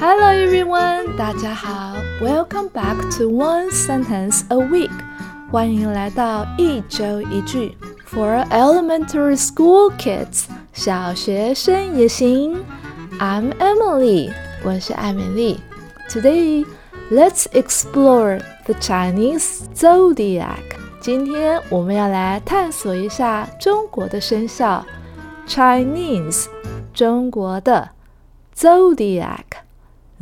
[0.00, 4.90] Hello everyone，大家好，Welcome back to One Sentence a Week，
[5.50, 7.76] 欢迎来到一周一句
[8.08, 12.64] For elementary school kids，小学生也行。
[13.18, 14.32] I'm Emily，
[14.64, 15.60] 我是艾美丽。
[16.08, 16.64] Today
[17.10, 20.76] let's explore the Chinese zodiac。
[21.00, 24.84] 今天我们要来探索一下中国的生肖，
[25.46, 26.46] Chinese，
[26.92, 27.90] 中国的
[28.56, 29.49] zodiac。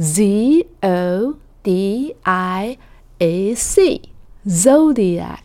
[0.00, 2.78] Z O D I
[3.18, 4.02] A C
[4.46, 5.40] zodiac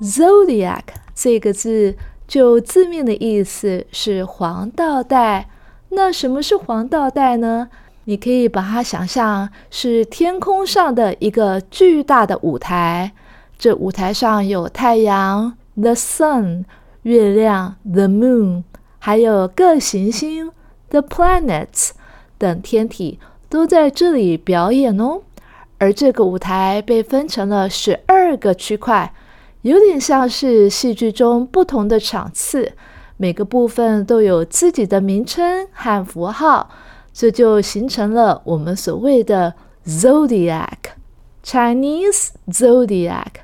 [0.00, 0.82] zodiac
[1.16, 1.96] 这个字
[2.28, 5.48] 就字面的意思是黄道带。
[5.88, 7.68] 那什么是黄道带呢？
[8.04, 13.10] 你可以把它想象是天空上的一个巨大的舞台。
[13.58, 16.66] 这舞台上有太阳 the sun，
[17.02, 18.62] 月亮 the moon，
[19.00, 20.52] 还有各行星
[20.90, 21.90] the planets。
[22.42, 25.22] 等天体都在这里表演哦，
[25.78, 29.14] 而这个舞台被分成了十二个区块，
[29.60, 32.72] 有点像是戏剧中不同的场次，
[33.16, 36.68] 每个部分都有自己的名称和符号，
[37.12, 39.54] 这就形成了我们所谓的
[39.86, 43.34] zodiac（Chinese zodiac），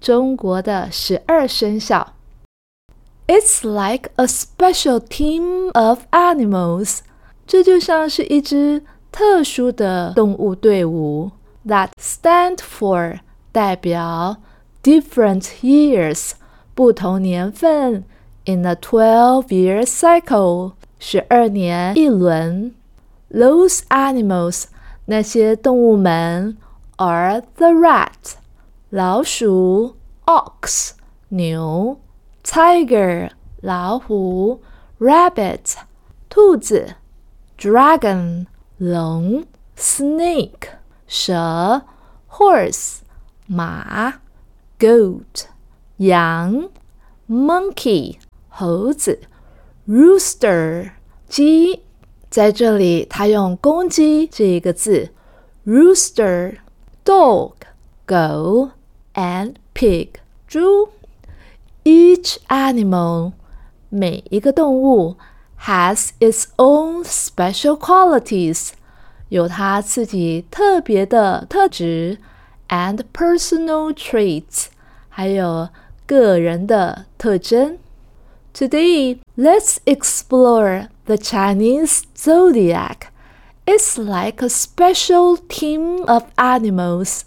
[0.00, 2.14] 中国的十二生肖。
[3.26, 7.00] It's like a special team of animals.
[7.46, 11.30] 这就像是一支特殊的动物队伍
[11.66, 13.20] ，that stand for
[13.52, 14.38] 代表
[14.82, 16.32] different years
[16.74, 18.04] 不同年份
[18.46, 22.74] in a twelve-year cycle 十二年一轮。
[23.30, 24.64] Those animals
[25.06, 26.56] 那些动物们
[26.96, 28.34] are the rat
[28.90, 30.90] 老鼠，ox
[31.28, 32.00] 牛
[32.44, 33.30] ，tiger
[33.60, 34.60] 老虎
[34.98, 35.74] ，rabbit
[36.28, 36.96] 兔子。
[37.57, 38.45] dragon
[38.77, 39.45] 龙，
[39.77, 40.69] snake
[41.07, 41.83] 蛇，
[42.29, 42.99] horse
[43.47, 44.21] 马，
[44.79, 45.45] goat
[45.97, 46.69] 羊，
[47.29, 48.17] monkey
[48.49, 49.19] 猴子，
[49.87, 50.91] rooster
[51.27, 51.83] 鸡。
[52.29, 55.11] 在这里，他用公鸡这一个字，
[55.65, 57.53] rooster。dog
[58.05, 58.69] 狗，
[59.15, 60.09] and pig
[60.47, 60.89] 猪。
[61.83, 63.31] Each animal
[63.89, 65.17] 每一个动物。
[65.65, 68.71] has its own special qualities，
[69.29, 72.17] 有它自己特别的特质，
[72.69, 74.65] and personal traits，
[75.09, 75.69] 还有
[76.05, 77.77] 个人的特征。
[78.53, 83.07] Today, let's explore the Chinese zodiac.
[83.65, 87.21] It's like a special team of animals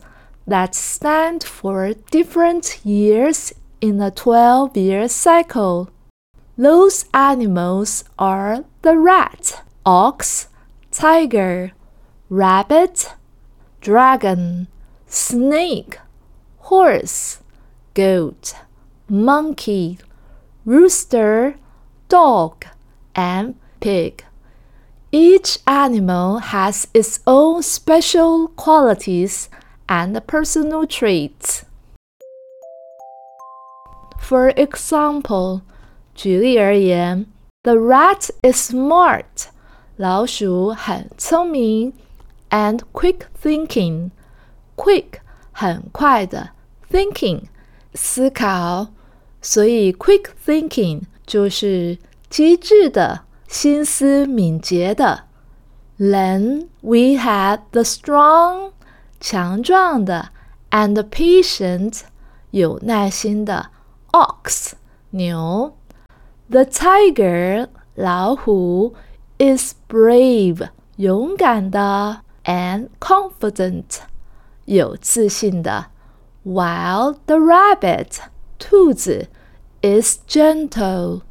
[0.46, 5.86] that stand for different years in a 12 year cycle.
[6.59, 10.49] Those animals are the rat, ox,
[10.91, 11.71] tiger,
[12.29, 13.13] rabbit,
[13.79, 14.67] dragon,
[15.07, 15.99] snake,
[16.57, 17.39] horse,
[17.93, 18.55] goat,
[19.07, 19.99] monkey,
[20.65, 21.55] rooster,
[22.09, 22.65] dog,
[23.15, 24.25] and pig.
[25.13, 29.47] Each animal has its own special qualities
[29.87, 31.63] and personal traits.
[34.19, 35.63] For example,
[36.18, 37.26] 举例而言，
[37.62, 39.24] The rat is smart，
[39.96, 41.92] 老鼠很聪明，
[42.50, 45.20] and quick thinking。quick
[45.52, 46.50] 很快的，
[46.90, 47.42] thinking
[47.94, 48.88] 思考，
[49.40, 51.98] 所以 quick thinking 就是
[52.28, 55.24] 机智的、心思敏捷的。
[55.98, 58.72] Then we had the strong
[59.20, 60.30] 强壮的，
[60.70, 62.00] and patient
[62.50, 63.70] 有耐心的
[64.10, 64.72] ox
[65.10, 65.76] 牛。
[66.50, 68.94] The tiger 老虎
[69.38, 74.00] is brave 勇敢的 and confident
[74.66, 75.86] 有自信的，
[76.44, 78.18] while the rabbit
[78.58, 79.28] 兔子
[79.82, 81.22] is gentle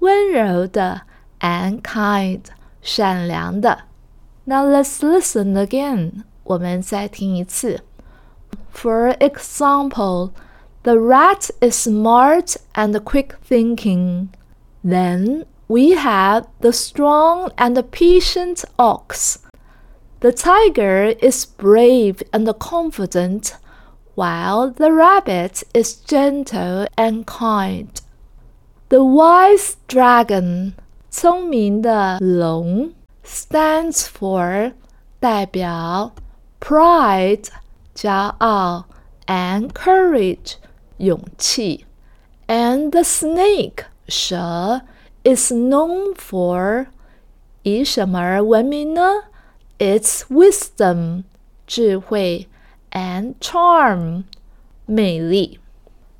[0.00, 1.02] 温柔的
[1.40, 2.40] and kind
[2.80, 3.84] 善良的。
[4.44, 6.24] Now let's listen again.
[6.44, 7.82] 我们再听一次。
[8.72, 10.30] For example,
[10.82, 14.28] the rat is smart and quick thinking.
[14.86, 19.38] Then we have the strong and patient ox.
[20.20, 23.56] The tiger is brave and confident,
[24.14, 28.00] while the rabbit is gentle and kind.
[28.88, 30.74] The wise dragon,
[31.10, 32.92] 聪明的龙
[33.24, 34.72] stands for
[35.20, 36.12] 代表
[36.60, 37.46] pride
[37.94, 38.84] 骄傲
[39.26, 40.54] and courage
[40.98, 41.84] 勇气
[42.46, 44.82] and the snake 蛇
[45.24, 46.86] is known for
[47.62, 49.24] 以什么而闻名呢？
[49.78, 51.24] It's wisdom，
[51.66, 52.48] 智慧，
[52.90, 54.24] and charm，
[54.86, 55.58] 魅力。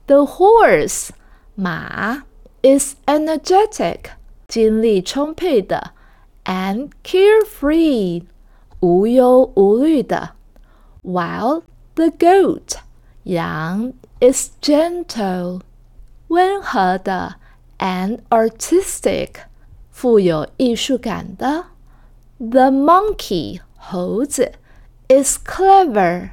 [0.07, 1.11] The horse，
[1.55, 2.23] 马，
[2.63, 4.13] is energetic，
[4.49, 5.93] 精力充沛的，
[6.45, 8.25] and carefree，
[8.81, 10.31] 无忧无虑的。
[11.03, 11.63] While
[11.95, 12.77] the goat，
[13.25, 15.61] 羊，is gentle，
[16.29, 17.37] 温和的
[17.79, 19.47] ，and artistic。
[19.91, 21.67] 富有艺术感的。
[22.39, 24.53] The monkey 猴子
[25.09, 26.31] is clever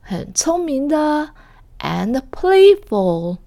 [0.00, 1.30] 很聪明的，
[1.78, 3.38] and playful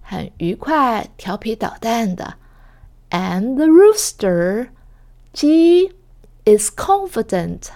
[0.00, 2.34] 很愉快、调皮捣蛋的。
[3.10, 4.70] And the rooster
[5.32, 5.92] 鸡
[6.44, 7.68] is confident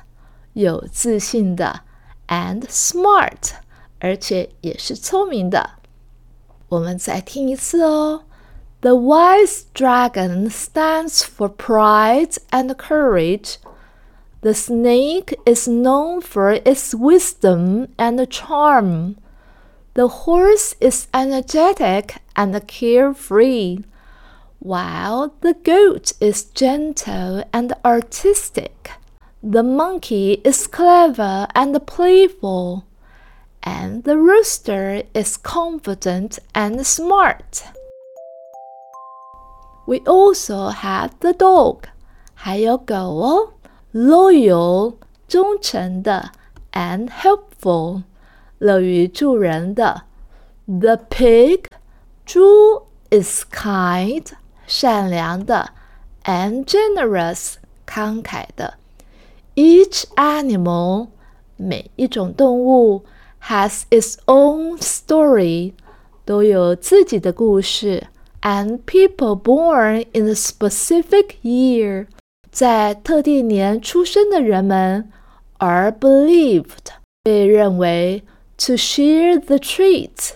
[0.55, 1.83] 有自信的，
[2.29, 3.53] and smart
[4.01, 5.73] 而且也是聪明的。
[6.71, 8.25] 我们再听一次哦。
[8.82, 13.60] The wise dragon stands for pride and courage.
[14.42, 19.18] The snake is known for its wisdom and charm.
[19.94, 23.84] The horse is energetic and carefree,
[24.58, 28.90] while the goat is gentle and artistic.
[29.44, 32.88] The monkey is clever and playful,
[33.62, 37.64] and the rooster is confident and smart.
[39.87, 41.83] We also have the dog，
[42.35, 43.53] 还有狗哦，
[43.93, 44.97] loyal
[45.29, 46.33] 忠诚的，
[46.73, 48.03] and helpful
[48.59, 50.03] 乐于助人的。
[50.67, 51.67] The pig
[52.25, 54.27] 猪 is kind
[54.67, 55.71] 善良的，
[56.25, 57.55] and generous
[57.87, 58.75] 慷慨的。
[59.55, 61.09] Each animal
[61.57, 63.05] 每一种动物
[63.45, 65.75] has its own story
[66.25, 68.09] 都有自己的故事。
[68.43, 72.07] and people born in a specific year，
[72.51, 75.11] 在特定年出生的人们
[75.59, 76.93] are believed
[77.23, 78.23] 被认为
[78.57, 80.33] to share the traits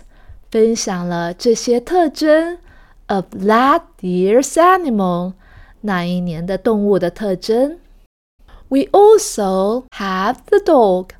[0.50, 2.58] 分享了这些特征
[3.06, 5.34] of that year's animal
[5.82, 7.78] 那一年的动物的特征。
[8.69, 11.11] We also have the dog,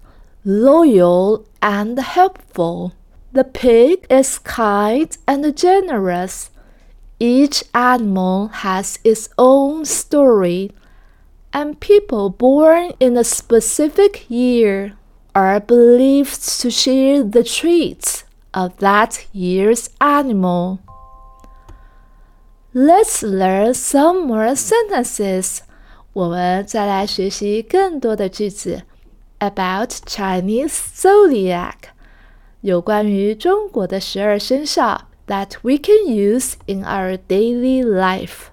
[0.45, 2.93] loyal and helpful.
[3.33, 6.47] The pig is kind and generous.
[7.19, 10.71] Each animal has its own story,
[11.53, 14.95] and people born in a specific year
[15.35, 20.79] are believed to share the traits of that year's animal.
[22.73, 25.61] Let's learn some more sentences.
[26.13, 28.83] 我们再来学习更多的句子
[29.39, 31.75] about Chinese zodiac，
[32.63, 35.09] 有关于中国的十二生肖。
[35.27, 38.51] that we can use in our daily life.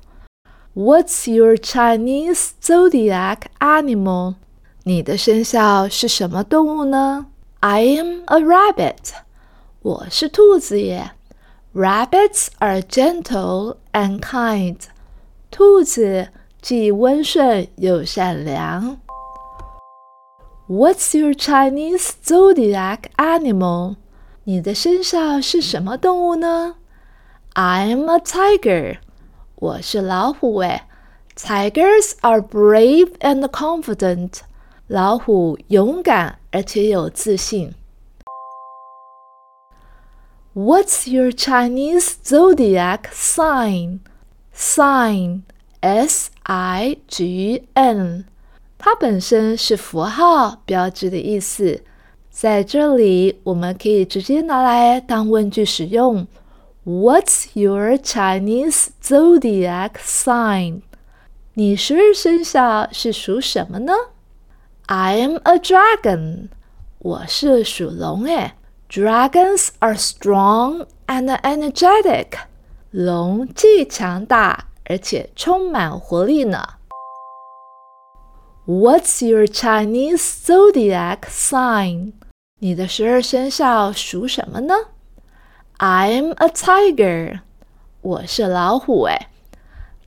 [0.74, 4.36] What's your Chinese zodiac animal?
[4.84, 7.28] 你的生肖是什么动物呢？
[7.62, 9.14] I am a rabbit.
[9.82, 11.12] 我是兔子耶。
[11.74, 14.78] Rabbits are gentle and kind.
[15.50, 16.30] 兔子
[16.62, 19.00] 既温顺又善良。
[20.68, 23.96] What's your Chinese zodiac animal?
[24.46, 26.76] 你的生肖是什么动物呢？
[27.54, 29.00] I'm a tiger，
[29.56, 30.84] 我是老虎诶。
[31.36, 34.40] Tigers are brave and confident，
[34.88, 37.74] 老虎勇敢而且有自信。
[40.56, 44.00] What's your Chinese zodiac sign?
[44.56, 45.44] Sign,
[45.82, 46.46] S-I-G-N，
[48.80, 51.84] 它本身是符号标志的意思。
[52.33, 56.27] 在这里，我们可以直接拿来当问句使用。
[56.85, 60.81] What's your Chinese zodiac sign？
[61.55, 63.93] 你十二生肖是属什么呢
[64.87, 66.49] ？I'm a dragon。
[67.01, 68.53] 我是属龙诶。
[68.89, 72.29] Dragons are strong and energetic。
[72.91, 76.67] 龙既强大而且充满活力呢。
[78.66, 82.14] What's your Chinese zodiac sign？
[82.60, 84.74] 你的十二生肖属什么呢？
[85.78, 87.42] I'm a tiger，
[88.02, 89.28] 我是老虎诶。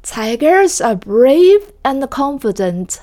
[0.02, 2.97] Tigers are brave and confident，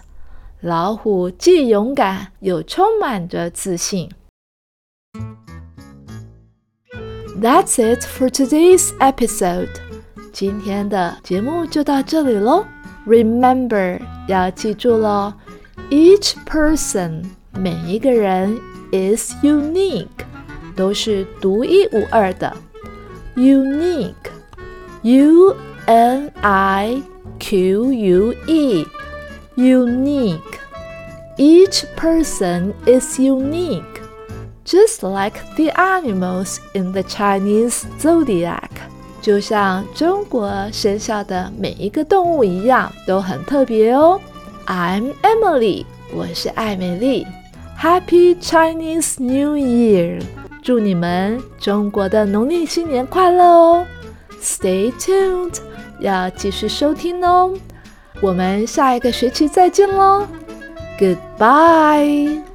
[0.61, 4.11] 老虎既勇敢又充满着自信。
[7.39, 9.69] That's it for today's episode。
[10.33, 12.65] 今天的节目就到这里喽。
[13.05, 15.33] Remember，要记住喽
[15.89, 18.57] ，each person，每一个人。
[18.89, 20.07] is unique，
[20.73, 22.55] 都是独一无二的。
[23.35, 24.13] Unique，U
[25.85, 27.01] N I
[27.37, 28.87] Q U E，
[29.57, 30.39] unique.
[31.37, 33.83] Each person is unique,
[34.65, 38.69] just like the animals in the Chinese zodiac.
[39.21, 44.21] 就像中国生肖的每一个动物一样，都很特别哦。
[44.65, 47.25] I'm Emily，我是艾美丽。
[47.79, 50.21] Happy Chinese New Year！
[50.61, 53.85] 祝你们中国的农历新年快乐哦！
[54.41, 55.59] Stay tuned，
[55.99, 57.53] 要继续收听哦。
[58.21, 60.27] 我们下一个学期再见喽！
[60.99, 62.50] Goodbye。